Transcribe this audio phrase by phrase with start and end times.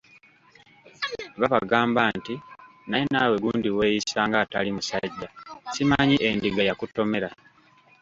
[1.39, 5.27] Babagamba nti,"Naye naawe gundi weeyisa ng'atali musajja,
[5.73, 7.29] simanyi endiga yakutomera?